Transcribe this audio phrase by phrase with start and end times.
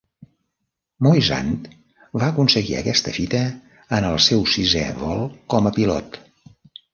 [1.07, 1.51] Moisant
[2.23, 3.43] va aconseguir aquesta fita
[3.99, 5.23] en el seu sisè vol
[5.57, 6.19] com a pilot.